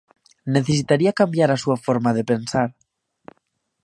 [0.55, 2.69] Necesitaría cambiar a súa forma de pensar.